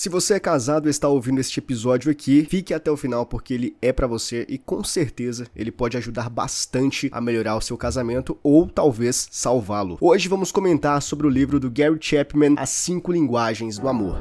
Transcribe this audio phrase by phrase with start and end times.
[0.00, 3.52] Se você é casado e está ouvindo este episódio aqui, fique até o final porque
[3.52, 7.76] ele é para você e com certeza ele pode ajudar bastante a melhorar o seu
[7.76, 9.98] casamento ou talvez salvá-lo.
[10.00, 14.16] Hoje vamos comentar sobre o livro do Gary Chapman, As Cinco Linguagens do Amor.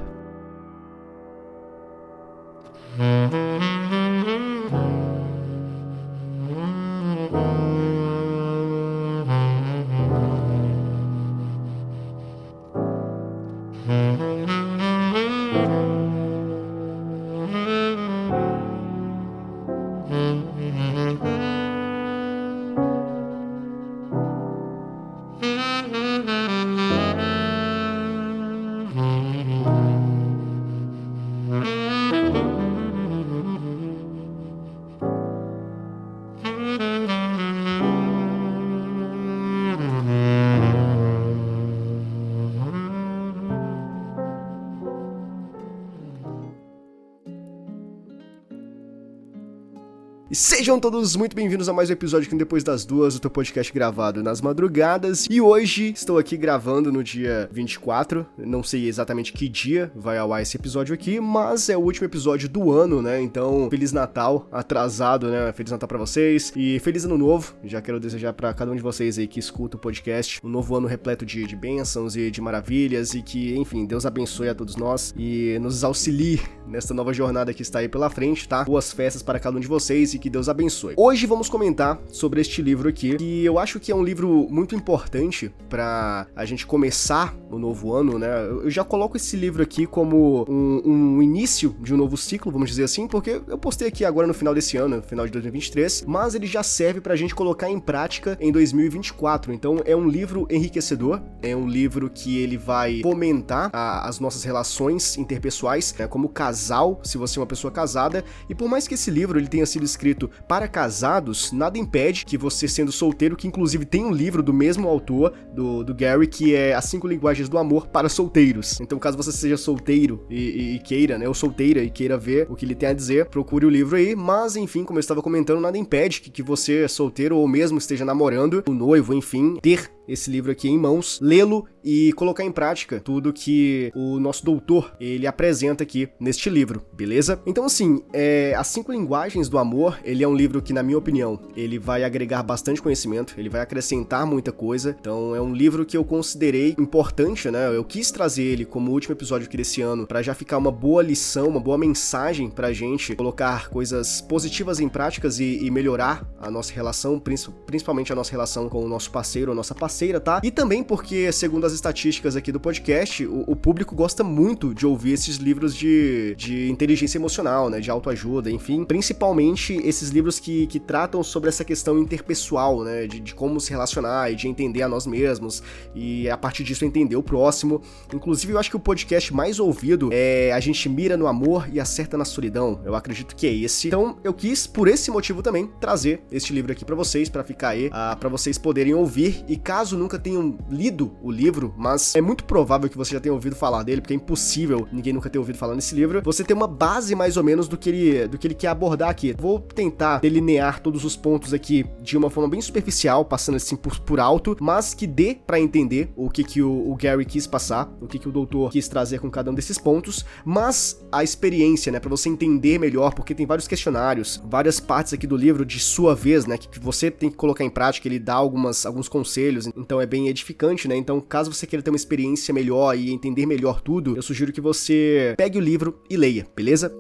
[50.32, 53.32] E sejam todos muito bem-vindos a mais um episódio aqui Depois das Duas, o teu
[53.32, 55.26] podcast gravado nas madrugadas.
[55.28, 60.32] E hoje estou aqui gravando no dia 24, não sei exatamente que dia vai ao
[60.32, 63.20] ar esse episódio aqui, mas é o último episódio do ano, né?
[63.20, 65.52] Então, Feliz Natal, atrasado, né?
[65.52, 67.56] Feliz Natal para vocês e Feliz Ano Novo.
[67.64, 70.76] Já quero desejar para cada um de vocês aí que escuta o podcast um novo
[70.76, 74.76] ano repleto de, de bênçãos e de maravilhas e que, enfim, Deus abençoe a todos
[74.76, 78.64] nós e nos auxilie nesta nova jornada que está aí pela frente, tá?
[78.64, 80.94] Boas festas para cada um de vocês que Deus abençoe.
[80.98, 84.76] Hoje vamos comentar sobre este livro aqui, que eu acho que é um livro muito
[84.76, 88.28] importante para a gente começar o novo ano, né?
[88.46, 92.70] Eu já coloco esse livro aqui como um, um, início de um novo ciclo, vamos
[92.70, 96.04] dizer assim, porque eu postei aqui agora no final desse ano, no final de 2023,
[96.06, 99.54] mas ele já serve pra gente colocar em prática em 2024.
[99.54, 104.44] Então é um livro enriquecedor, é um livro que ele vai fomentar a, as nossas
[104.44, 106.08] relações interpessoais, né?
[106.08, 109.48] como casal, se você é uma pessoa casada, e por mais que esse livro ele
[109.48, 114.04] tenha sido escrito escrito para casados, nada impede que você sendo solteiro, que inclusive tem
[114.04, 117.88] um livro do mesmo autor, do, do Gary, que é As Cinco Linguagens do Amor
[117.88, 118.80] para Solteiros.
[118.80, 122.48] Então, caso você seja solteiro e, e, e queira, né, ou solteira e queira ver
[122.50, 124.16] o que ele tem a dizer, procure o livro aí.
[124.16, 128.04] Mas, enfim, como eu estava comentando, nada impede que, que você, solteiro ou mesmo esteja
[128.04, 133.00] namorando, o noivo, enfim, ter esse livro aqui em mãos, lê-lo e colocar em prática
[133.00, 137.42] tudo que o nosso doutor ele apresenta aqui neste livro, beleza?
[137.46, 140.98] Então assim, é, as cinco linguagens do amor, ele é um livro que na minha
[140.98, 144.96] opinião ele vai agregar bastante conhecimento, ele vai acrescentar muita coisa.
[145.00, 147.76] Então é um livro que eu considerei importante, né?
[147.76, 151.02] Eu quis trazer ele como último episódio aqui desse ano para já ficar uma boa
[151.02, 156.50] lição, uma boa mensagem pra gente colocar coisas positivas em práticas e, e melhorar a
[156.50, 157.22] nossa relação,
[157.66, 160.40] principalmente a nossa relação com o nosso parceiro, a nossa parceira tá?
[160.44, 164.86] E também porque, segundo as estatísticas aqui do podcast, o, o público gosta muito de
[164.86, 167.80] ouvir esses livros de, de inteligência emocional, né?
[167.80, 168.86] De autoajuda, enfim.
[168.86, 173.08] Principalmente esses livros que, que tratam sobre essa questão interpessoal, né?
[173.08, 175.62] De, de como se relacionar e de entender a nós mesmos
[175.94, 177.82] e a partir disso entender o próximo.
[178.14, 181.80] Inclusive, eu acho que o podcast mais ouvido é A gente mira no amor e
[181.80, 182.82] acerta na solidão.
[182.86, 183.88] Eu acredito que é esse.
[183.88, 187.70] Então, eu quis, por esse motivo também, trazer este livro aqui para vocês, para ficar
[187.70, 189.44] aí, uh, ah, para vocês poderem ouvir.
[189.48, 193.20] E caso caso nunca tenham lido o livro, mas é muito provável que você já
[193.20, 196.44] tenha ouvido falar dele, porque é impossível ninguém nunca ter ouvido falar nesse livro, você
[196.44, 199.36] tem uma base mais ou menos do que ele, do que ele quer abordar aqui.
[199.40, 204.00] Vou tentar delinear todos os pontos aqui de uma forma bem superficial, passando assim por,
[204.02, 207.92] por alto, mas que dê para entender o que, que o, o, Gary quis passar,
[208.00, 211.92] o que, que o doutor quis trazer com cada um desses pontos, mas a experiência,
[211.92, 215.80] né, para você entender melhor, porque tem vários questionários, várias partes aqui do livro de
[215.80, 219.68] sua vez, né, que você tem que colocar em prática, ele dá algumas, alguns conselhos,
[219.80, 220.96] então é bem edificante, né?
[220.96, 224.62] Então, caso você queira ter uma experiência melhor e entender melhor tudo, eu sugiro que
[224.62, 226.94] você pegue o livro e leia, beleza?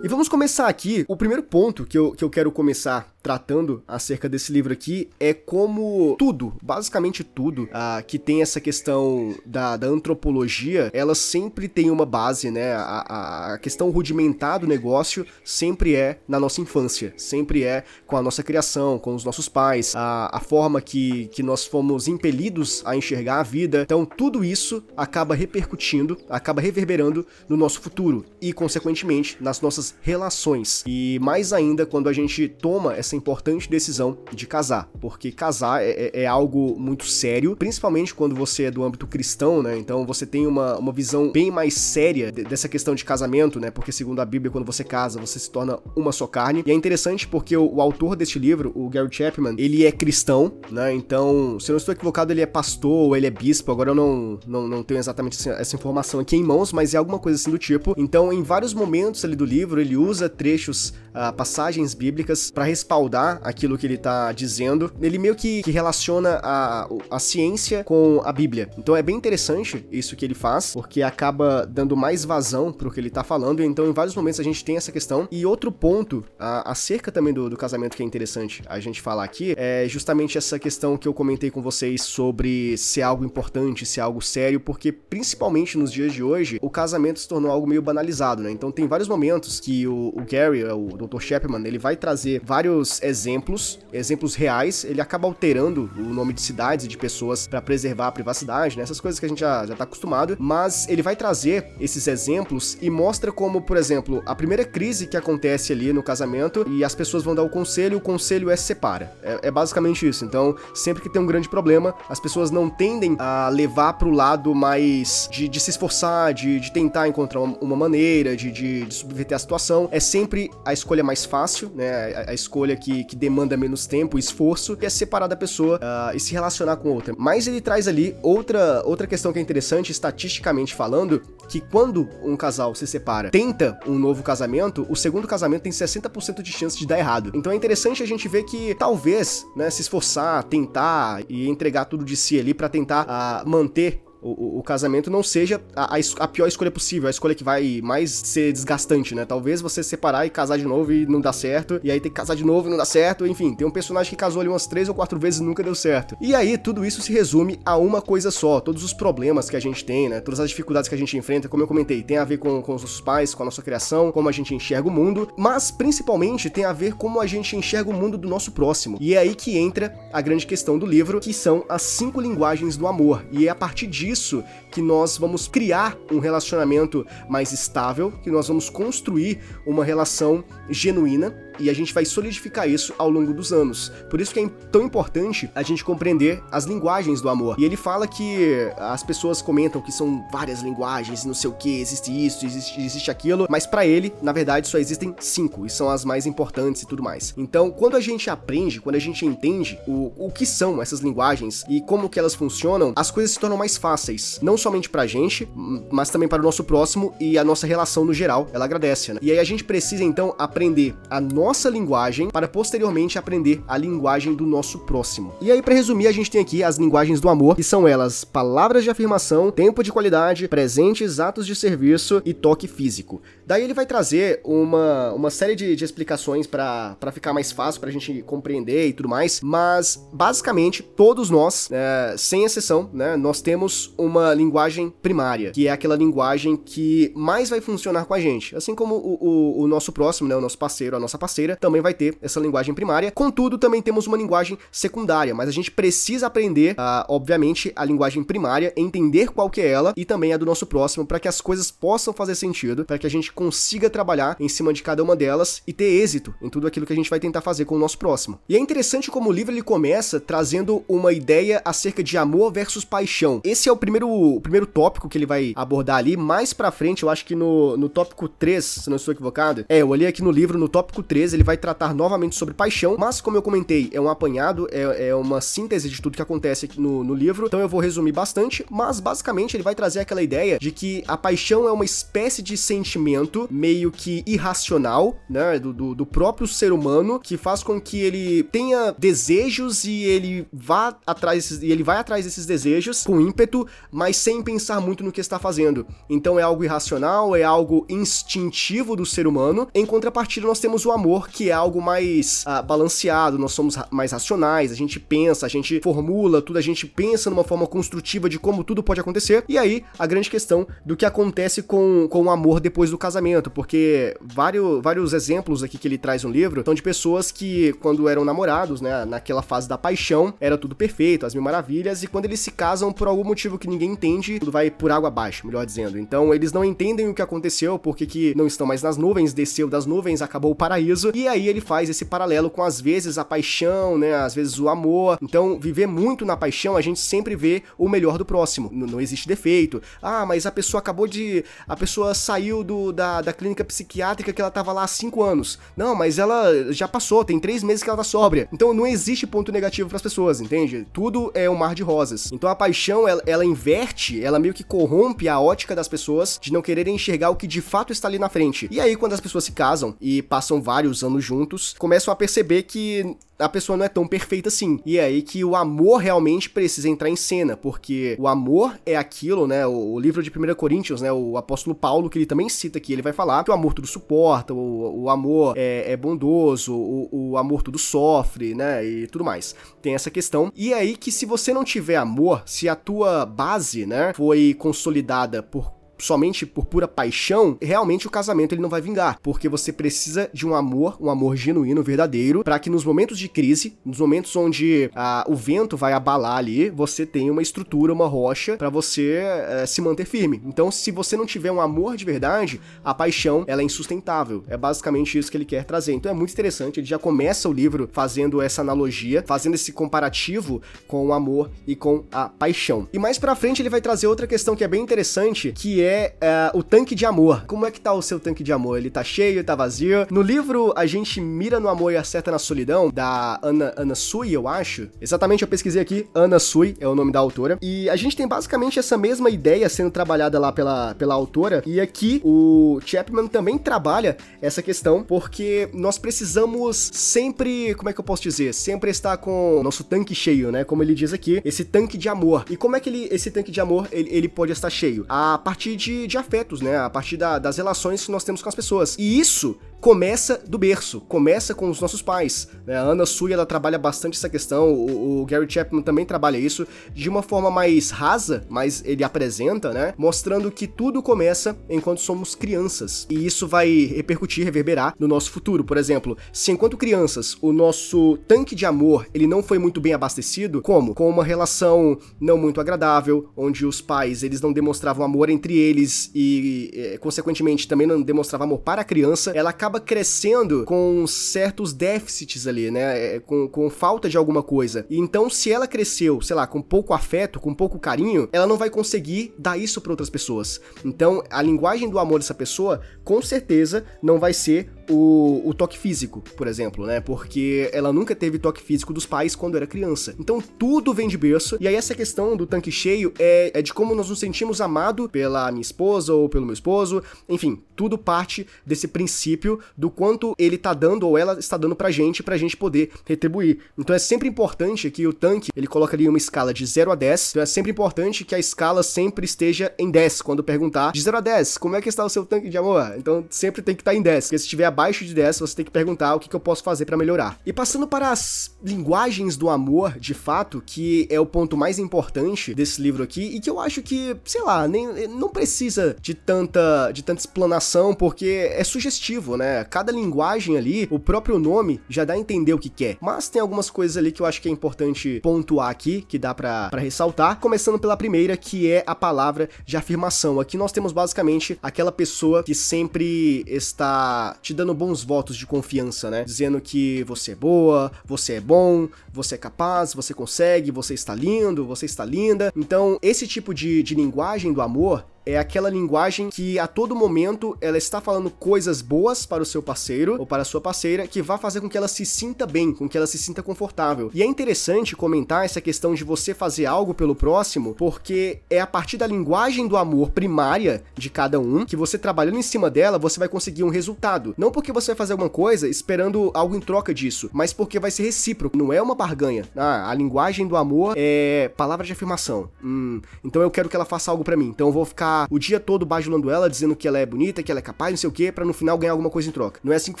[0.02, 1.04] E vamos começar aqui.
[1.06, 5.32] O primeiro ponto que eu, que eu quero começar tratando acerca desse livro aqui é
[5.34, 11.90] como tudo, basicamente tudo, uh, que tem essa questão da, da, antropologia, ela sempre tem
[11.90, 12.72] uma base, né?
[12.74, 18.22] A, a, questão rudimentar do negócio sempre é na nossa infância, sempre é com a
[18.22, 22.96] nossa criação, com os nossos pais, a, a forma que, que nós fomos impelidos a
[22.96, 23.82] enxergar a vida.
[23.82, 30.82] Então, tudo isso acaba repercutindo, acaba reverberando no nosso futuro e, consequentemente, nas nossas relações.
[30.86, 35.82] E mais ainda quando a gente toma essa essa importante decisão de casar, porque casar
[35.82, 39.76] é, é, é algo muito sério, principalmente quando você é do âmbito cristão, né?
[39.76, 43.70] Então você tem uma, uma visão bem mais séria de, dessa questão de casamento, né?
[43.70, 46.62] Porque segundo a Bíblia, quando você casa, você se torna uma só carne.
[46.64, 50.52] E é interessante porque o, o autor deste livro, o Gary Chapman, ele é cristão,
[50.70, 50.94] né?
[50.94, 53.72] Então, se eu não estou equivocado, ele é pastor ou ele é bispo.
[53.72, 57.18] Agora eu não, não, não tenho exatamente essa informação aqui em mãos, mas é alguma
[57.18, 57.94] coisa assim do tipo.
[57.96, 63.40] Então, em vários momentos ali do livro, ele usa trechos, uh, passagens bíblicas para respaldar
[63.42, 64.92] aquilo que ele tá dizendo.
[65.00, 68.70] Ele meio que, que relaciona a, a ciência com a Bíblia.
[68.78, 73.00] Então é bem interessante isso que ele faz, porque acaba dando mais vazão pro que
[73.00, 73.62] ele tá falando.
[73.62, 75.28] Então, em vários momentos a gente tem essa questão.
[75.30, 79.54] E outro ponto, acerca também do, do casamento que é interessante a gente falar aqui,
[79.56, 84.20] é justamente essa questão que eu comentei com vocês sobre ser algo importante, ser algo
[84.20, 88.50] sério, porque principalmente nos dias de hoje, o casamento se tornou algo meio banalizado, né?
[88.50, 91.20] Então tem vários momentos que o, o Gary, o Dr.
[91.20, 96.86] Chapman, ele vai trazer vários exemplos, exemplos reais, ele acaba alterando o nome de cidades
[96.86, 98.82] e de pessoas para preservar a privacidade, né?
[98.82, 102.76] Essas coisas que a gente já, já tá acostumado, mas ele vai trazer esses exemplos
[102.80, 106.94] e mostra como, por exemplo, a primeira crise que acontece ali no casamento e as
[106.94, 109.12] pessoas vão dar o conselho, o conselho é separa.
[109.22, 110.24] É, é basicamente isso.
[110.24, 114.54] Então, sempre que tem um grande problema, as pessoas não tendem a levar pro lado
[114.54, 119.36] mais de, de se esforçar, de, de tentar encontrar uma maneira, de, de, de subverter
[119.36, 119.88] a situação.
[119.90, 122.14] É sempre a escolha mais fácil, né?
[122.14, 126.16] A, a escolha que, que demanda menos tempo, esforço, e é separar da pessoa uh,
[126.16, 127.14] e se relacionar com outra.
[127.16, 132.36] Mas ele traz ali outra, outra questão que é interessante, estatisticamente falando, que quando um
[132.36, 136.86] casal se separa, tenta um novo casamento, o segundo casamento tem 60% de chance de
[136.86, 137.30] dar errado.
[137.34, 142.04] Então é interessante a gente ver que talvez, né, se esforçar, tentar e entregar tudo
[142.04, 146.46] de si ali para tentar uh, manter o, o, casamento não seja a, a, pior
[146.46, 149.24] escolha possível, a escolha que vai mais ser desgastante, né?
[149.24, 152.16] Talvez você separar e casar de novo e não dá certo, e aí tem que
[152.16, 154.66] casar de novo e não dá certo, enfim, tem um personagem que casou ali umas
[154.66, 156.16] três ou quatro vezes e nunca deu certo.
[156.20, 159.60] E aí tudo isso se resume a uma coisa só, todos os problemas que a
[159.60, 160.20] gente tem, né?
[160.20, 162.74] Todas as dificuldades que a gente enfrenta, como eu comentei, tem a ver com, com
[162.74, 166.50] os nossos pais, com a nossa criação, como a gente enxerga o mundo, mas principalmente
[166.50, 168.98] tem a ver como a gente enxerga o mundo do nosso próximo.
[169.00, 172.76] E é aí que entra a grande questão do livro, que são as cinco linguagens
[172.76, 173.24] do amor.
[173.30, 178.30] E é a partir disso disso que nós vamos criar um relacionamento mais estável, que
[178.30, 183.52] nós vamos construir uma relação genuína e a gente vai solidificar isso ao longo dos
[183.52, 183.92] anos.
[184.08, 187.56] Por isso que é tão importante a gente compreender as linguagens do amor.
[187.58, 191.80] E ele fala que as pessoas comentam que são várias linguagens, não sei o que,
[191.80, 195.88] existe isso, existe, existe aquilo, mas para ele, na verdade, só existem cinco e são
[195.88, 197.34] as mais importantes e tudo mais.
[197.36, 201.64] Então, quando a gente aprende, quando a gente entende o, o que são essas linguagens
[201.68, 205.48] e como que elas funcionam, as coisas se tornam mais fáceis, não somente pra gente,
[205.90, 209.20] mas também para o nosso próximo e a nossa relação no geral, ela agradece, né?
[209.22, 213.76] E aí a gente precisa então aprender a nossa nossa linguagem para posteriormente aprender a
[213.76, 215.34] linguagem do nosso próximo.
[215.40, 218.24] E aí, para resumir, a gente tem aqui as linguagens do amor, que são elas
[218.24, 223.20] palavras de afirmação, tempo de qualidade, presentes, atos de serviço e toque físico.
[223.44, 227.90] Daí ele vai trazer uma, uma série de, de explicações para ficar mais fácil para
[227.90, 233.42] a gente compreender e tudo mais, mas basicamente todos nós, é, sem exceção, né, nós
[233.42, 238.54] temos uma linguagem primária, que é aquela linguagem que mais vai funcionar com a gente,
[238.54, 241.56] assim como o, o, o nosso próximo, né, o nosso parceiro, a nossa parceira terceira
[241.56, 243.10] também vai ter essa linguagem primária.
[243.10, 246.74] Contudo, também temos uma linguagem secundária, mas a gente precisa aprender,
[247.08, 251.06] obviamente, a linguagem primária, entender qual que é ela e também a do nosso próximo,
[251.06, 254.72] para que as coisas possam fazer sentido, para que a gente consiga trabalhar em cima
[254.72, 257.40] de cada uma delas e ter êxito em tudo aquilo que a gente vai tentar
[257.40, 258.38] fazer com o nosso próximo.
[258.48, 262.84] E é interessante como o livro ele começa trazendo uma ideia acerca de amor versus
[262.84, 263.40] paixão.
[263.44, 266.16] Esse é o primeiro, o primeiro tópico que ele vai abordar ali.
[266.16, 269.78] Mais pra frente, eu acho que no, no tópico 3, se não estou equivocado, é,
[269.78, 273.20] eu olhei aqui no livro, no tópico 3, ele vai tratar novamente sobre paixão, mas
[273.20, 276.80] como eu comentei, é um apanhado, é, é uma síntese de tudo que acontece aqui
[276.80, 280.58] no, no livro, então eu vou resumir bastante, mas basicamente ele vai trazer aquela ideia
[280.58, 285.94] de que a paixão é uma espécie de sentimento meio que irracional, né, do, do,
[285.94, 291.62] do próprio ser humano, que faz com que ele tenha desejos e ele vá atrás,
[291.62, 295.38] e ele vai atrás desses desejos com ímpeto, mas sem pensar muito no que está
[295.38, 295.86] fazendo.
[296.08, 299.68] Então é algo irracional, é algo instintivo do ser humano.
[299.74, 304.12] Em contrapartida, nós temos o amor que é algo mais ah, balanceado, nós somos mais
[304.12, 308.38] racionais, a gente pensa, a gente formula tudo, a gente pensa numa forma construtiva de
[308.38, 309.44] como tudo pode acontecer.
[309.48, 313.50] E aí, a grande questão do que acontece com, com o amor depois do casamento,
[313.50, 318.08] porque vários, vários exemplos aqui que ele traz no livro são de pessoas que, quando
[318.08, 322.26] eram namorados, né, naquela fase da paixão, era tudo perfeito, as mil maravilhas, e quando
[322.26, 325.64] eles se casam por algum motivo que ninguém entende, tudo vai por água abaixo, melhor
[325.64, 325.98] dizendo.
[325.98, 329.68] Então, eles não entendem o que aconteceu, porque que não estão mais nas nuvens, desceu
[329.68, 333.24] das nuvens, acabou o paraíso E aí ele faz esse paralelo com às vezes a
[333.24, 334.14] paixão, né?
[334.14, 335.18] Às vezes o amor.
[335.22, 338.70] Então, viver muito na paixão, a gente sempre vê o melhor do próximo.
[338.72, 339.82] N não existe defeito.
[340.02, 341.44] Ah, mas a pessoa acabou de.
[341.66, 345.58] A pessoa saiu do, da, da clínica psiquiátrica que ela tava lá há cinco anos.
[345.76, 348.48] Não, mas ela já passou, tem três meses que ela tá sóbria.
[348.52, 350.86] Então não existe ponto negativo para as pessoas, entende?
[350.92, 352.30] Tudo é um mar de rosas.
[352.32, 356.52] Então a paixão, ela, ela inverte, ela meio que corrompe a ótica das pessoas de
[356.52, 358.68] não quererem enxergar o que de fato está ali na frente.
[358.70, 362.64] E aí, quando as pessoas se casam e passam vários anos juntos, começam a perceber
[362.64, 364.80] que a pessoa não é tão perfeita assim.
[364.84, 368.96] E é aí que o amor realmente precisa entrar em cena, porque o amor é
[368.96, 369.66] aquilo, né?
[369.66, 371.10] O livro de 1 Coríntios, né?
[371.10, 373.88] O apóstolo Paulo, que ele também cita aqui, ele vai falar que o amor tudo
[373.88, 378.84] suporta, o, o amor é, é bondoso, o, o amor tudo sofre, né?
[378.84, 379.54] E tudo mais.
[379.80, 380.52] Tem essa questão.
[380.54, 384.54] E é aí que se você não tiver amor, se a tua base, né, foi
[384.58, 389.72] consolidada por somente por pura paixão, realmente o casamento ele não vai vingar, porque você
[389.72, 394.00] precisa de um amor, um amor genuíno, verdadeiro, para que nos momentos de crise, nos
[394.00, 398.68] momentos onde ah, o vento vai abalar ali, você tenha uma estrutura, uma rocha para
[398.68, 400.40] você eh, se manter firme.
[400.44, 404.44] Então, se você não tiver um amor de verdade, a paixão ela é insustentável.
[404.48, 405.92] É basicamente isso que ele quer trazer.
[405.92, 406.80] Então é muito interessante.
[406.80, 411.74] Ele já começa o livro fazendo essa analogia, fazendo esse comparativo com o amor e
[411.74, 412.88] com a paixão.
[412.92, 415.89] E mais para frente ele vai trazer outra questão que é bem interessante, que é
[415.90, 417.44] é, é, o tanque de amor.
[417.46, 418.78] Como é que tá o seu tanque de amor?
[418.78, 420.06] Ele tá cheio, tá vazio?
[420.08, 424.30] No livro A gente mira no amor e acerta na solidão, da Ana, Ana Sui,
[424.30, 424.88] eu acho.
[425.00, 427.58] Exatamente, eu pesquisei aqui, Ana Sui é o nome da autora.
[427.60, 431.62] E a gente tem basicamente essa mesma ideia sendo trabalhada lá pela, pela autora.
[431.66, 437.98] E aqui o Chapman também trabalha essa questão, porque nós precisamos sempre, como é que
[437.98, 438.54] eu posso dizer?
[438.54, 440.62] Sempre estar com nosso tanque cheio, né?
[440.62, 442.44] Como ele diz aqui, esse tanque de amor.
[442.48, 445.04] E como é que ele, esse tanque de amor ele, ele pode estar cheio?
[445.08, 446.78] A partir de, de afetos, né?
[446.78, 448.96] A partir da, das relações que nós temos com as pessoas.
[448.98, 452.48] E isso começa do berço, começa com os nossos pais.
[452.66, 452.76] Né?
[452.76, 456.66] A Ana Sui, ela trabalha bastante essa questão, o, o, Gary Chapman também trabalha isso
[456.94, 459.94] de uma forma mais rasa, mas ele apresenta, né?
[459.96, 463.06] Mostrando que tudo começa enquanto somos crianças.
[463.08, 465.64] E isso vai repercutir, reverberar no nosso futuro.
[465.64, 469.94] Por exemplo, se enquanto crianças o nosso tanque de amor ele não foi muito bem
[469.94, 470.94] abastecido, como?
[470.94, 476.10] Com uma relação não muito agradável, onde os pais eles não demonstravam amor entre eles
[476.14, 481.06] e, e consequentemente, também não demonstravam amor para a criança, ela acaba acaba crescendo com
[481.06, 483.16] certos déficits ali, né?
[483.16, 484.84] É, com, com falta de alguma coisa.
[484.90, 488.68] Então, se ela cresceu, sei lá, com pouco afeto, com pouco carinho, ela não vai
[488.68, 490.60] conseguir dar isso para outras pessoas.
[490.84, 495.78] Então, a linguagem do amor dessa pessoa, com certeza, não vai ser o, o, toque
[495.78, 497.00] físico, por exemplo, né?
[497.00, 500.14] Porque ela nunca teve toque físico dos pais quando era criança.
[500.18, 501.56] Então tudo vem de berço.
[501.60, 505.08] E aí essa questão do tanque cheio é, é de como nós nos sentimos amados
[505.08, 507.02] pela minha esposa ou pelo meu esposo.
[507.28, 511.90] Enfim, tudo parte desse princípio do quanto ele tá dando ou ela está dando pra
[511.90, 513.60] gente, pra gente poder retribuir.
[513.78, 516.94] Então é sempre importante que o tanque, ele coloca ali uma escala de 0 a
[516.94, 517.30] 10.
[517.30, 520.22] Então é sempre importante que a escala sempre esteja em 10.
[520.22, 522.94] Quando perguntar de 0 a 10, como é que está o seu tanque de amor?
[522.96, 524.24] Então sempre tem que estar tá em 10.
[524.24, 526.62] Porque se tiver abaixo de 10, você tem que perguntar o que, que eu posso
[526.62, 527.38] fazer para melhorar.
[527.44, 532.54] E passando para as linguagens do amor, de fato, que é o ponto mais importante
[532.54, 536.90] desse livro aqui, e que eu acho que, sei lá, nem, não precisa de tanta,
[536.92, 539.64] de tanta explanação, porque é sugestivo, né?
[539.64, 542.96] Cada linguagem ali, o próprio nome já dá a entender o que quer.
[543.00, 546.34] Mas tem algumas coisas ali que eu acho que é importante pontuar aqui, que dá
[546.34, 547.38] para ressaltar.
[547.38, 550.40] Começando pela primeira, que é a palavra de afirmação.
[550.40, 555.46] Aqui nós temos basicamente aquela pessoa que sempre está te dando dando bons votos de
[555.46, 556.24] confiança, né?
[556.24, 561.14] Dizendo que você é boa, você é bom, você é capaz, você consegue, você está
[561.14, 562.52] lindo, você está linda.
[562.56, 567.56] Então, esse tipo de, de linguagem do amor é aquela linguagem que a todo momento
[567.60, 571.22] ela está falando coisas boas para o seu parceiro ou para a sua parceira que
[571.22, 574.10] vai fazer com que ela se sinta bem, com que ela se sinta confortável.
[574.14, 578.66] E é interessante comentar essa questão de você fazer algo pelo próximo, porque é a
[578.66, 582.98] partir da linguagem do amor primária de cada um que você trabalhando em cima dela,
[582.98, 584.34] você vai conseguir um resultado.
[584.36, 587.90] Não porque você vai fazer alguma coisa esperando algo em troca disso, mas porque vai
[587.90, 589.44] ser recíproco, não é uma barganha.
[589.56, 592.48] Ah, a linguagem do amor é palavra de afirmação.
[592.62, 595.38] Hum, então eu quero que ela faça algo para mim, então eu vou ficar o
[595.38, 598.08] dia todo bajulando ela, dizendo que ela é bonita, que ela é capaz, não sei
[598.08, 599.60] o que, para no final ganhar alguma coisa em troca.
[599.62, 600.00] Não é assim que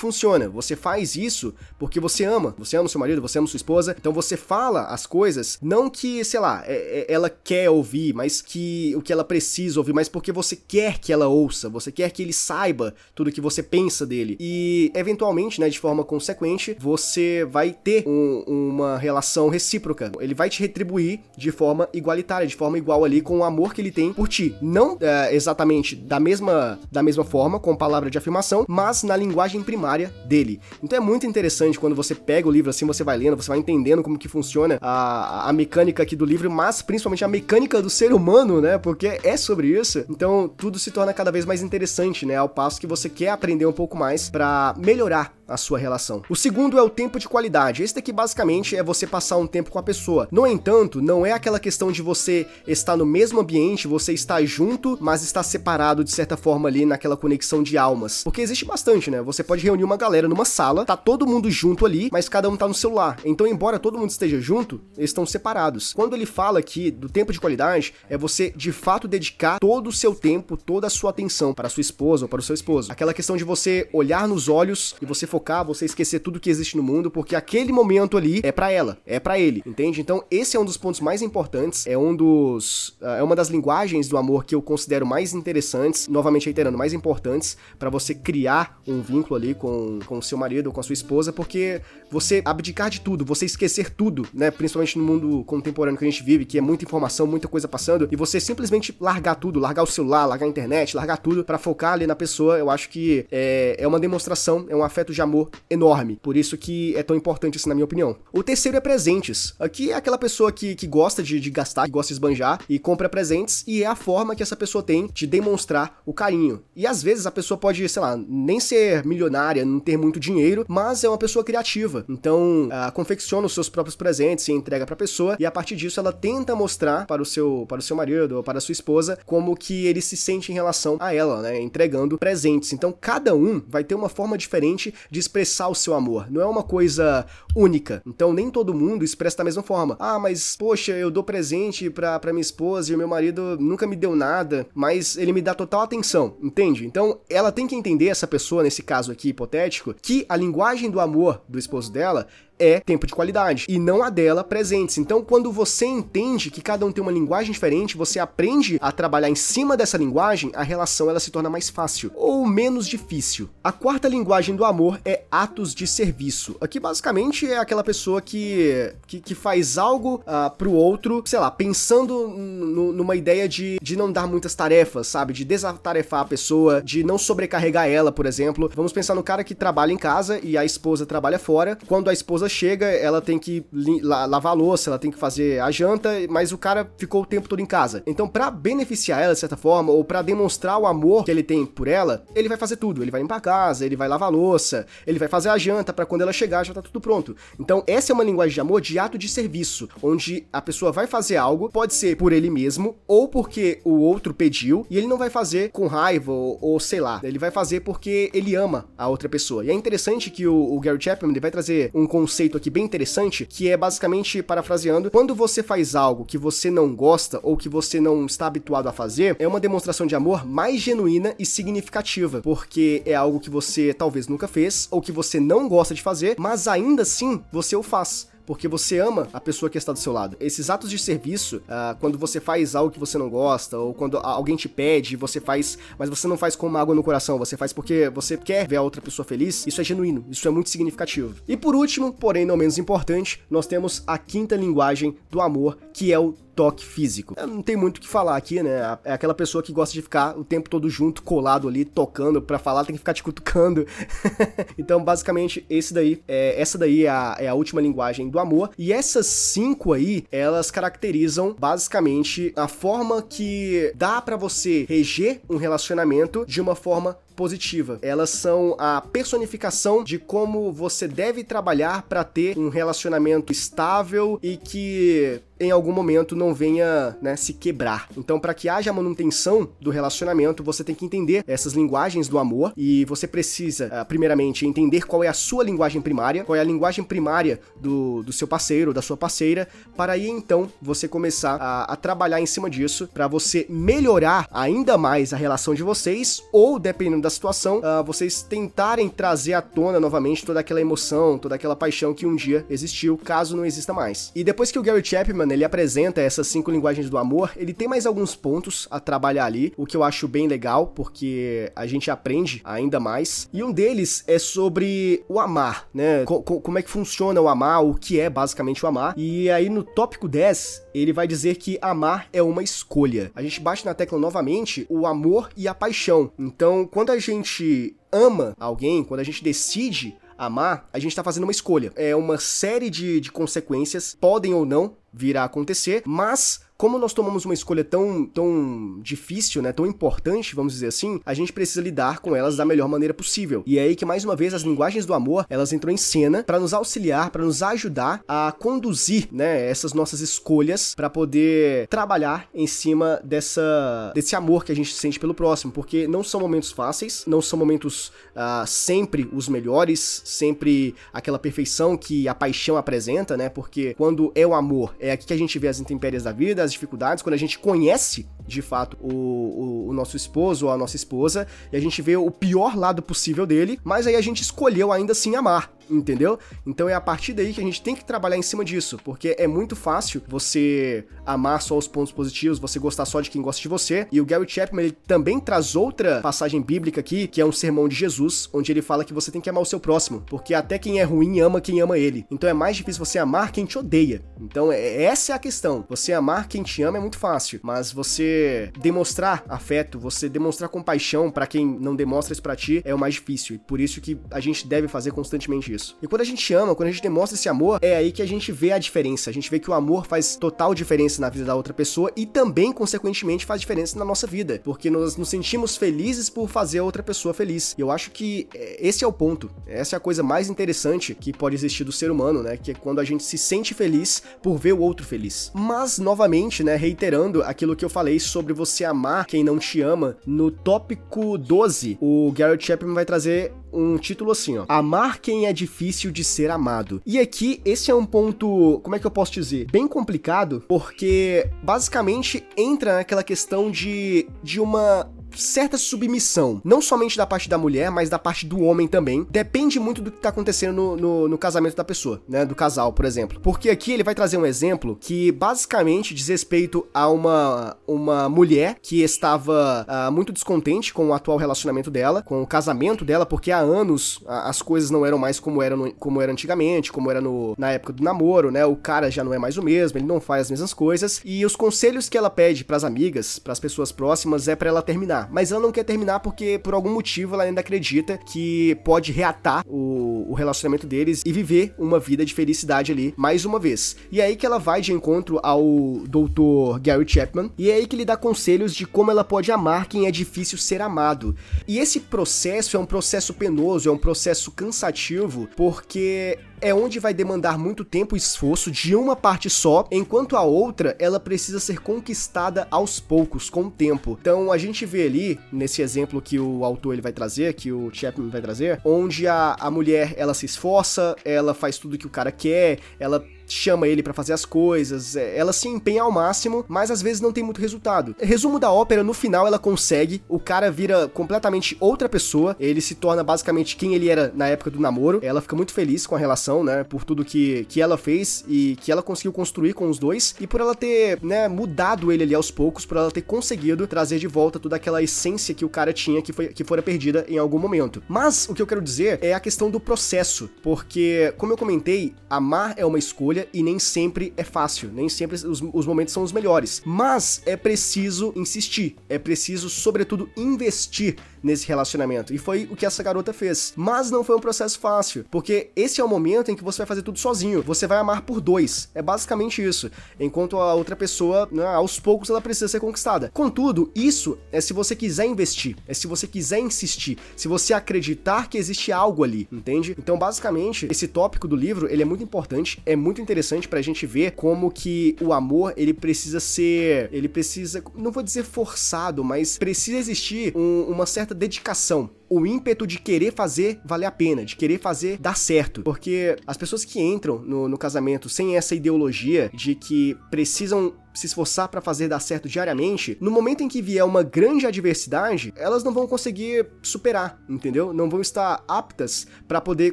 [0.00, 0.48] funciona.
[0.48, 2.54] Você faz isso porque você ama.
[2.58, 3.96] Você ama seu marido, você ama sua esposa.
[3.98, 8.40] Então você fala as coisas, não que, sei lá, é, é, ela quer ouvir, mas
[8.40, 12.10] que o que ela precisa ouvir, mas porque você quer que ela ouça, você quer
[12.10, 14.36] que ele saiba tudo que você pensa dele.
[14.40, 20.12] E eventualmente, né, de forma consequente, você vai ter um, uma relação recíproca.
[20.20, 23.80] Ele vai te retribuir de forma igualitária, de forma igual ali com o amor que
[23.80, 24.54] ele tem por ti.
[24.60, 29.62] Não é, exatamente da mesma, da mesma forma, com palavra de afirmação, mas na linguagem
[29.62, 30.60] primária dele.
[30.82, 33.58] Então é muito interessante quando você pega o livro assim, você vai lendo, você vai
[33.58, 37.90] entendendo como que funciona a, a mecânica aqui do livro, mas principalmente a mecânica do
[37.90, 38.78] ser humano, né?
[38.78, 40.04] Porque é sobre isso.
[40.08, 42.36] Então tudo se torna cada vez mais interessante, né?
[42.36, 46.22] Ao passo que você quer aprender um pouco mais para melhorar a sua relação.
[46.28, 47.82] O segundo é o tempo de qualidade.
[47.82, 50.28] Esse daqui basicamente é você passar um tempo com a pessoa.
[50.30, 54.89] No entanto, não é aquela questão de você estar no mesmo ambiente, você estar junto,
[55.00, 58.22] mas estar separado de certa forma ali naquela conexão de almas.
[58.24, 59.22] Porque existe bastante, né?
[59.22, 62.56] Você pode reunir uma galera numa sala, tá todo mundo junto ali, mas cada um
[62.56, 63.18] tá no celular.
[63.24, 65.92] Então, embora todo mundo esteja junto, eles estão separados.
[65.92, 69.92] Quando ele fala aqui do tempo de qualidade, é você de fato dedicar todo o
[69.92, 72.90] seu tempo, toda a sua atenção para sua esposa ou para o seu esposo.
[72.90, 76.76] Aquela questão de você olhar nos olhos e você focar, você esquecer tudo que existe
[76.76, 80.00] no mundo, porque aquele momento ali é para ela, é para ele, entende?
[80.00, 83.48] Então, esse é um dos pontos mais importantes, é um dos uh, é uma das
[83.48, 88.80] linguagens do amor que eu considero mais interessantes, novamente reiterando, mais importantes para você criar
[88.86, 92.42] um vínculo ali com com o seu marido ou com a sua esposa, porque você
[92.44, 96.44] abdicar de tudo, você esquecer tudo, né, principalmente no mundo contemporâneo que a gente vive,
[96.44, 100.26] que é muita informação, muita coisa passando, e você simplesmente largar tudo, largar o celular,
[100.26, 103.86] largar a internet, largar tudo para focar ali na pessoa, eu acho que é, é
[103.86, 106.18] uma demonstração, é um afeto de amor enorme.
[106.22, 108.16] Por isso que é tão importante isso, na minha opinião.
[108.32, 109.54] O terceiro é presentes.
[109.58, 112.78] Aqui é aquela pessoa que, que gosta de, de gastar, que gosta de esbanjar e
[112.78, 116.62] compra presentes, e é a forma que essa pessoa tem de demonstrar o carinho.
[116.76, 120.64] E às vezes a pessoa pode, sei lá, nem ser milionária, não ter muito dinheiro,
[120.68, 122.04] mas é uma pessoa criativa.
[122.08, 125.98] Então, uh, confecciona os seus próprios presentes e entrega pra pessoa, e a partir disso
[125.98, 129.18] ela tenta mostrar para o seu, para o seu marido ou para a sua esposa
[129.26, 131.60] como que ele se sente em relação a ela, né?
[131.60, 132.72] Entregando presentes.
[132.72, 136.30] Então, cada um vai ter uma forma diferente de expressar o seu amor.
[136.30, 138.02] Não é uma coisa única.
[138.06, 139.96] Então, nem todo mundo expressa da mesma forma.
[139.98, 143.96] Ah, mas, poxa, eu dou presente pra minha esposa e o meu marido nunca me
[143.96, 146.86] deu nada, mas ele me dá total atenção, entende?
[146.86, 151.00] Então, ela tem que entender, essa pessoa, nesse caso aqui hipotético, que a linguagem do
[151.00, 152.26] amor do esposo dela
[152.60, 154.98] é tempo de qualidade e não a dela presentes.
[154.98, 159.30] Então, quando você entende que cada um tem uma linguagem diferente, você aprende a trabalhar
[159.30, 163.48] em cima dessa linguagem, a relação ela se torna mais fácil ou menos difícil.
[163.64, 166.56] A quarta linguagem do amor é atos de serviço.
[166.60, 171.50] Aqui basicamente é aquela pessoa que que, que faz algo uh, pro outro, sei lá,
[171.50, 175.32] pensando numa ideia de, de não dar muitas tarefas, sabe?
[175.32, 178.70] De desatarefar a pessoa, de não sobrecarregar ela, por exemplo.
[178.74, 181.78] Vamos pensar no cara que trabalha em casa e a esposa trabalha fora.
[181.86, 183.64] Quando a esposa chega, ela tem que
[184.02, 187.48] lavar a louça, ela tem que fazer a janta, mas o cara ficou o tempo
[187.48, 188.02] todo em casa.
[188.06, 191.64] Então, para beneficiar ela de certa forma, ou para demonstrar o amor que ele tem
[191.64, 193.02] por ela, ele vai fazer tudo.
[193.02, 195.92] Ele vai limpar a casa, ele vai lavar a louça, ele vai fazer a janta
[195.92, 197.36] para quando ela chegar já tá tudo pronto.
[197.58, 201.06] Então, essa é uma linguagem de amor de ato de serviço, onde a pessoa vai
[201.06, 205.18] fazer algo, pode ser por ele mesmo ou porque o outro pediu, e ele não
[205.18, 209.08] vai fazer com raiva ou, ou sei lá, ele vai fazer porque ele ama a
[209.08, 209.64] outra pessoa.
[209.64, 212.70] E é interessante que o, o Gary Chapman ele vai trazer um conceito conceito aqui
[212.70, 217.54] bem interessante, que é basicamente, parafraseando, quando você faz algo que você não gosta ou
[217.54, 221.44] que você não está habituado a fazer, é uma demonstração de amor mais genuína e
[221.44, 226.00] significativa, porque é algo que você talvez nunca fez ou que você não gosta de
[226.00, 229.98] fazer, mas ainda assim você o faz porque você ama a pessoa que está do
[230.00, 230.36] seu lado.
[230.40, 234.16] Esses atos de serviço, uh, quando você faz algo que você não gosta, ou quando
[234.16, 237.56] alguém te pede, você faz, mas você não faz com uma água no coração, você
[237.56, 240.68] faz porque você quer ver a outra pessoa feliz, isso é genuíno, isso é muito
[240.68, 241.36] significativo.
[241.46, 246.12] E por último, porém não menos importante, nós temos a quinta linguagem do amor, que
[246.12, 247.34] é o toque físico.
[247.38, 248.98] Não tem muito o que falar aqui, né?
[249.04, 252.58] É aquela pessoa que gosta de ficar o tempo todo junto, colado ali, tocando para
[252.58, 253.86] falar, tem que ficar te cutucando.
[254.78, 258.70] então, basicamente, esse daí, é, essa daí é a, é a última linguagem do amor.
[258.78, 265.56] E essas cinco aí, elas caracterizam basicamente a forma que dá para você reger um
[265.56, 267.98] relacionamento de uma forma positiva.
[268.02, 274.56] Elas são a personificação de como você deve trabalhar para ter um relacionamento estável e
[274.56, 278.08] que em algum momento não venha né, se quebrar.
[278.16, 282.72] Então, para que haja manutenção do relacionamento, você tem que entender essas linguagens do amor
[282.74, 286.64] e você precisa, ah, primeiramente, entender qual é a sua linguagem primária, qual é a
[286.64, 291.92] linguagem primária do, do seu parceiro, da sua parceira, para aí então você começar a,
[291.92, 296.78] a trabalhar em cima disso, para você melhorar ainda mais a relação de vocês, ou
[296.78, 301.76] dependendo da situação, uh, vocês tentarem trazer à tona novamente toda aquela emoção, toda aquela
[301.76, 304.30] paixão que um dia existiu, caso não exista mais.
[304.34, 307.88] E depois que o Gary Chapman ele apresenta essas cinco linguagens do amor, ele tem
[307.88, 312.10] mais alguns pontos a trabalhar ali, o que eu acho bem legal, porque a gente
[312.10, 313.48] aprende ainda mais.
[313.52, 316.24] E um deles é sobre o amar, né?
[316.24, 319.14] Co como é que funciona o amar, o que é basicamente o amar.
[319.16, 323.30] E aí no tópico 10, ele vai dizer que amar é uma escolha.
[323.34, 326.30] A gente bate na tecla novamente o amor e a paixão.
[326.38, 331.44] Então, quando a gente ama alguém, quando a gente decide amar, a gente tá fazendo
[331.44, 331.92] uma escolha.
[331.96, 337.12] É uma série de, de consequências, podem ou não vir a acontecer, mas como nós
[337.12, 341.82] tomamos uma escolha tão, tão difícil, né, tão importante, vamos dizer assim, a gente precisa
[341.82, 343.62] lidar com elas da melhor maneira possível.
[343.66, 346.42] E é aí que mais uma vez as linguagens do amor, elas entram em cena
[346.42, 352.48] para nos auxiliar, para nos ajudar a conduzir, né, essas nossas escolhas para poder trabalhar
[352.54, 356.72] em cima dessa desse amor que a gente sente pelo próximo, porque não são momentos
[356.72, 363.36] fáceis, não são momentos uh, sempre os melhores, sempre aquela perfeição que a paixão apresenta,
[363.36, 363.50] né?
[363.50, 366.69] Porque quando é o amor, é aqui que a gente vê as intempéries da vida,
[366.72, 370.96] dificuldades, quando a gente conhece de fato o, o, o, nosso esposo ou a nossa
[370.96, 374.92] esposa e a gente vê o pior lado possível dele, mas aí a gente escolheu
[374.92, 376.38] ainda assim amar, entendeu?
[376.66, 379.34] Então é a partir daí que a gente tem que trabalhar em cima disso, porque
[379.38, 383.60] é muito fácil você amar só os pontos positivos, você gostar só de quem gosta
[383.60, 384.06] de você.
[384.10, 387.88] E o Gary Chapman ele também traz outra passagem bíblica aqui, que é um sermão
[387.88, 390.78] de Jesus, onde ele fala que você tem que amar o seu próximo, porque até
[390.78, 392.26] quem é ruim ama quem ama ele.
[392.30, 394.22] Então é mais difícil você amar quem te odeia.
[394.40, 395.84] Então é, essa é a questão.
[395.88, 398.39] Você amar quem te ama é muito fácil, mas você
[398.78, 403.14] demonstrar afeto, você demonstrar compaixão para quem não demonstra isso para ti é o mais
[403.14, 403.56] difícil.
[403.56, 405.96] E por isso que a gente deve fazer constantemente isso.
[406.02, 408.26] E quando a gente ama, quando a gente demonstra esse amor, é aí que a
[408.26, 409.30] gente vê a diferença.
[409.30, 412.26] A gente vê que o amor faz total diferença na vida da outra pessoa e
[412.26, 416.84] também, consequentemente, faz diferença na nossa vida, porque nós nos sentimos felizes por fazer a
[416.84, 417.74] outra pessoa feliz.
[417.76, 419.50] E eu acho que é, esse é o ponto.
[419.66, 422.56] Essa é a coisa mais interessante que pode existir do ser humano, né?
[422.56, 425.50] Que é quando a gente se sente feliz por ver o outro feliz.
[425.54, 430.16] Mas, novamente, né, reiterando aquilo que eu falei sobre você amar quem não te ama,
[430.26, 434.64] no tópico 12, o Garrett Chapman vai trazer um título assim, ó.
[434.68, 437.02] Amar quem é difícil de ser amado.
[437.04, 439.66] E aqui, esse é um ponto, como é que eu posso dizer?
[439.70, 447.26] Bem complicado, porque basicamente entra naquela questão de, de uma certa submissão, não somente da
[447.26, 449.26] parte da mulher, mas da parte do homem também.
[449.30, 452.44] Depende muito do que tá acontecendo no, no, no, casamento da pessoa, né?
[452.44, 453.40] Do casal, por exemplo.
[453.40, 458.76] Porque aqui ele vai trazer um exemplo que basicamente diz respeito a uma, uma mulher
[458.82, 463.50] que estava uh, muito descontente com o atual relacionamento dela, com o casamento dela, porque
[463.50, 467.20] há anos as coisas não eram mais como eram, no, como era antigamente, como era
[467.20, 468.64] no, na época do namoro, né?
[468.64, 471.20] O cara já não é mais o mesmo, ele não faz as mesmas coisas.
[471.24, 474.68] E os conselhos que ela pede para as amigas, para as pessoas próximas, é para
[474.68, 475.28] ela terminar terminar.
[475.30, 479.64] Mas ela não quer terminar porque, por algum motivo, ela ainda acredita que pode reatar
[479.66, 483.96] o, o relacionamento deles e viver uma vida de felicidade ali mais uma vez.
[484.10, 485.62] E é aí que ela vai de encontro ao
[486.08, 486.78] Dr.
[486.80, 490.06] Gary Chapman e é aí que ele dá conselhos de como ela pode amar quem
[490.06, 491.34] é difícil ser amado.
[491.66, 497.14] E esse processo é um processo penoso, é um processo cansativo, porque é onde vai
[497.14, 501.80] demandar muito tempo e esforço de uma parte só, enquanto a outra ela precisa ser
[501.80, 504.18] conquistada aos poucos, com o tempo.
[504.20, 507.90] Então a gente vê ali, nesse exemplo que o autor ele vai trazer, que o
[507.92, 512.10] Chapman vai trazer, onde a, a mulher ela se esforça, ela faz tudo que o
[512.10, 516.64] cara quer, ela chama ele para fazer as coisas, é, ela se empenha ao máximo,
[516.68, 518.14] mas às vezes não tem muito resultado.
[518.20, 522.94] Resumo da ópera, no final ela consegue, o cara vira completamente outra pessoa, ele se
[522.94, 526.18] torna basicamente quem ele era na época do namoro, ela fica muito feliz com a
[526.18, 529.98] relação, né, por tudo que, que ela fez e que ela conseguiu construir com os
[529.98, 533.86] dois, e por ela ter, né, mudado ele ali aos poucos, por ela ter conseguido
[533.86, 537.24] trazer de volta toda aquela essência que o cara tinha que, foi, que fora perdida
[537.28, 538.02] em algum momento.
[538.08, 542.14] Mas o que eu quero dizer é a questão do processo, porque, como eu comentei,
[542.28, 546.22] amar é uma escolha, e nem sempre é fácil, nem sempre os, os momentos são
[546.22, 546.82] os melhores.
[546.84, 552.34] Mas é preciso insistir, é preciso, sobretudo, investir nesse relacionamento.
[552.34, 553.72] E foi o que essa garota fez.
[553.76, 556.86] Mas não foi um processo fácil, porque esse é o momento em que você vai
[556.86, 557.62] fazer tudo sozinho.
[557.62, 558.90] Você vai amar por dois.
[558.94, 559.90] É basicamente isso.
[560.18, 563.30] Enquanto a outra pessoa, né, aos poucos, ela precisa ser conquistada.
[563.32, 568.48] Contudo, isso é se você quiser investir, é se você quiser insistir, se você acreditar
[568.48, 569.94] que existe algo ali, entende?
[569.98, 573.29] Então, basicamente, esse tópico do livro, ele é muito importante, é muito interessante
[573.68, 578.44] pra gente ver como que o amor, ele precisa ser, ele precisa, não vou dizer
[578.44, 584.12] forçado, mas precisa existir um, uma certa dedicação o ímpeto de querer fazer valer a
[584.12, 585.82] pena, de querer fazer dar certo.
[585.82, 591.26] Porque as pessoas que entram no, no casamento sem essa ideologia de que precisam se
[591.26, 595.82] esforçar para fazer dar certo diariamente, no momento em que vier uma grande adversidade, elas
[595.82, 597.92] não vão conseguir superar, entendeu?
[597.92, 599.92] Não vão estar aptas para poder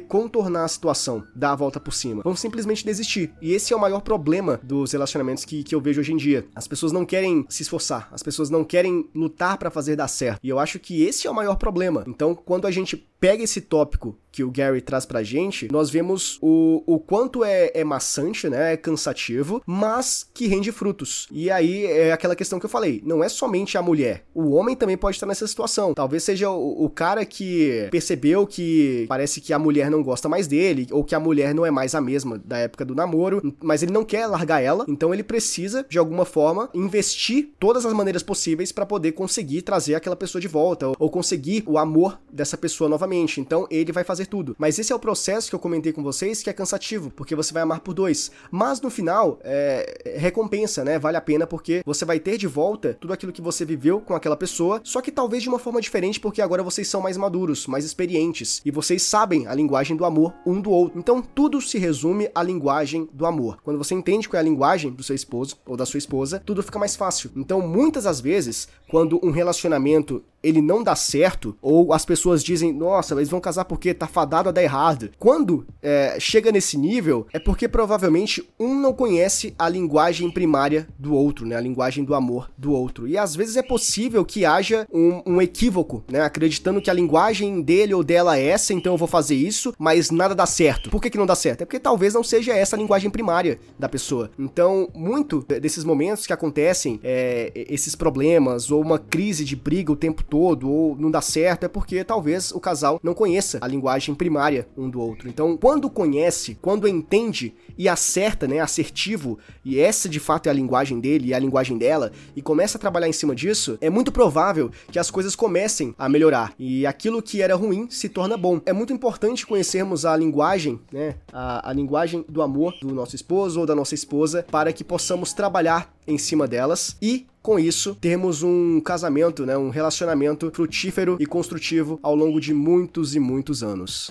[0.00, 2.22] contornar a situação, dar a volta por cima.
[2.22, 3.32] Vão simplesmente desistir.
[3.40, 6.46] E esse é o maior problema dos relacionamentos que, que eu vejo hoje em dia.
[6.54, 10.40] As pessoas não querem se esforçar, as pessoas não querem lutar para fazer dar certo.
[10.42, 12.04] E eu acho que esse é o maior problema.
[12.06, 16.38] Então, quando a gente pega esse tópico que o Gary traz pra gente, nós vemos
[16.40, 18.74] o, o quanto é, é maçante, né?
[18.74, 21.26] É cansativo, mas que rende frutos.
[21.30, 24.76] E aí é aquela questão que eu falei: não é somente a mulher, o homem
[24.76, 25.94] também pode estar nessa situação.
[25.94, 30.46] Talvez seja o, o cara que percebeu que parece que a mulher não gosta mais
[30.46, 33.82] dele, ou que a mulher não é mais a mesma da época do namoro, mas
[33.82, 38.22] ele não quer largar ela, então ele precisa, de alguma forma, investir todas as maneiras
[38.22, 42.56] possíveis para poder conseguir trazer aquela pessoa de volta, ou, ou conseguir o amor dessa
[42.56, 43.40] pessoa novamente.
[43.40, 44.54] Então ele vai fazer tudo.
[44.58, 47.52] Mas esse é o processo que eu comentei com vocês que é cansativo, porque você
[47.52, 48.30] vai amar por dois.
[48.50, 50.98] Mas no final, é, é recompensa, né?
[50.98, 54.14] Vale a pena porque você vai ter de volta tudo aquilo que você viveu com
[54.14, 57.66] aquela pessoa, só que talvez de uma forma diferente, porque agora vocês são mais maduros,
[57.66, 60.98] mais experientes e vocês sabem a linguagem do amor um do outro.
[60.98, 63.58] Então tudo se resume à linguagem do amor.
[63.62, 66.62] Quando você entende qual é a linguagem do seu esposo ou da sua esposa, tudo
[66.62, 67.30] fica mais fácil.
[67.36, 72.72] Então muitas das vezes, quando um relacionamento ele não dá certo, ou as pessoas dizem,
[72.72, 75.10] nossa, eles vão casar porque tá fadado a dar errado.
[75.18, 81.14] Quando é, chega nesse nível, é porque provavelmente um não conhece a linguagem primária do
[81.14, 81.54] outro, né?
[81.54, 83.06] A linguagem do amor do outro.
[83.06, 86.22] E às vezes é possível que haja um, um equívoco, né?
[86.22, 90.10] Acreditando que a linguagem dele ou dela é essa, então eu vou fazer isso, mas
[90.10, 90.88] nada dá certo.
[90.88, 91.60] Por que, que não dá certo?
[91.60, 94.30] É porque talvez não seja essa a linguagem primária da pessoa.
[94.38, 99.96] Então, muito desses momentos que acontecem, é, esses problemas, ou uma crise de briga o
[99.96, 104.14] tempo todo ou não dá certo é porque talvez o casal não conheça a linguagem
[104.14, 105.28] primária um do outro.
[105.28, 110.52] Então, quando conhece, quando entende e acerta, né, assertivo, e essa de fato é a
[110.52, 114.10] linguagem dele e a linguagem dela, e começa a trabalhar em cima disso, é muito
[114.10, 118.60] provável que as coisas comecem a melhorar e aquilo que era ruim se torna bom.
[118.66, 123.60] É muito importante conhecermos a linguagem, né, a, a linguagem do amor do nosso esposo
[123.60, 128.42] ou da nossa esposa para que possamos trabalhar em cima delas e com isso, termos
[128.42, 134.10] um casamento, né, um relacionamento frutífero e construtivo ao longo de muitos e muitos anos.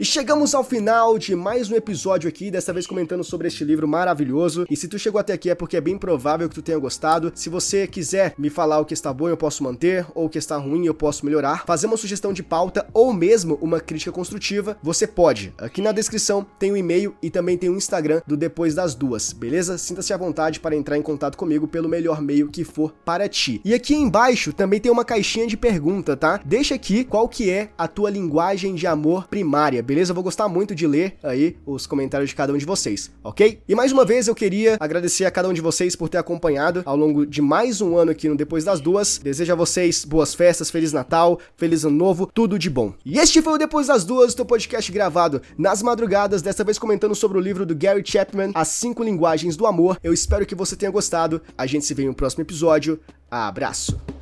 [0.00, 3.88] E chegamos ao final de mais um episódio aqui, dessa vez comentando sobre este livro
[3.88, 4.64] maravilhoso.
[4.70, 7.32] E se tu chegou até aqui é porque é bem provável que tu tenha gostado.
[7.34, 10.38] Se você quiser me falar o que está bom, eu posso manter, ou o que
[10.38, 14.78] está ruim, eu posso melhorar, fazer uma sugestão de pauta ou mesmo uma crítica construtiva,
[14.80, 15.52] você pode.
[15.58, 18.76] Aqui na descrição tem o um e-mail e também tem o um Instagram do Depois
[18.76, 19.76] das Duas, beleza?
[19.78, 23.60] Sinta-se à vontade para entrar em contato comigo pelo melhor meio que for para ti.
[23.64, 26.40] E aqui embaixo também tem uma caixinha de pergunta, tá?
[26.44, 30.10] Deixa aqui qual que é a tua linguagem de amor primária beleza?
[30.10, 33.62] Eu vou gostar muito de ler aí os comentários de cada um de vocês, ok?
[33.66, 36.82] E mais uma vez eu queria agradecer a cada um de vocês por ter acompanhado
[36.84, 39.16] ao longo de mais um ano aqui no Depois das Duas.
[39.16, 42.92] Desejo a vocês boas festas, Feliz Natal, Feliz Ano Novo, tudo de bom.
[43.02, 47.14] E este foi o Depois das Duas, teu podcast gravado nas madrugadas, dessa vez comentando
[47.14, 49.98] sobre o livro do Gary Chapman, As Cinco Linguagens do Amor.
[50.04, 51.40] Eu espero que você tenha gostado.
[51.56, 53.00] A gente se vê um próximo episódio.
[53.30, 54.17] Abraço!